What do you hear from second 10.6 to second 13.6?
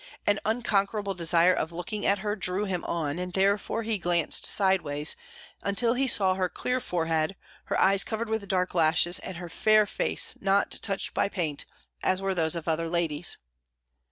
touched by paint, as were those of other ladies.